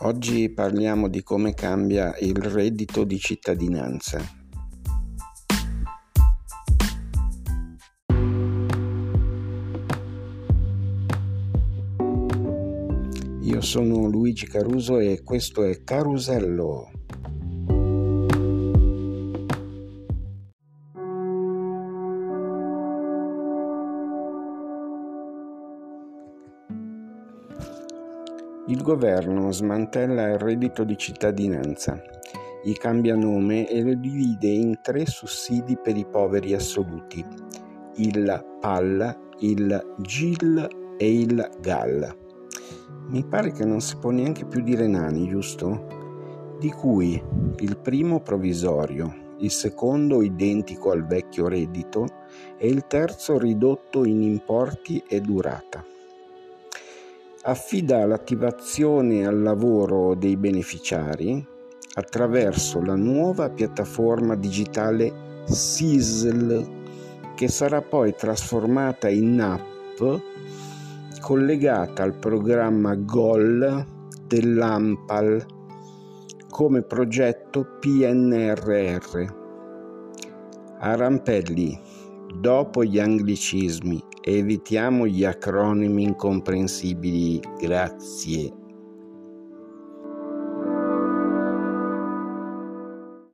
[0.00, 4.20] Oggi parliamo di come cambia il reddito di cittadinanza.
[13.40, 16.90] Io sono Luigi Caruso e questo è Carusello.
[28.68, 32.02] Il governo smantella il reddito di cittadinanza,
[32.64, 37.24] gli cambia nome e lo divide in tre sussidi per i poveri assoluti,
[37.98, 42.16] il PAL, il GIL e il GAL.
[43.06, 46.56] Mi pare che non si può neanche più dire nani, giusto?
[46.58, 47.22] Di cui
[47.60, 52.04] il primo provvisorio, il secondo identico al vecchio reddito
[52.58, 55.84] e il terzo ridotto in importi e durata
[57.48, 61.46] affida l'attivazione al lavoro dei beneficiari
[61.94, 66.74] attraverso la nuova piattaforma digitale SISL
[67.36, 70.02] che sarà poi trasformata in app
[71.20, 73.86] collegata al programma GOL
[74.26, 75.46] dell'AMPAL
[76.50, 79.24] come progetto PNRR.
[80.78, 81.80] A Rampelli,
[82.40, 87.40] dopo gli anglicismi evitiamo gli acronimi incomprensibili.
[87.58, 88.65] Grazie.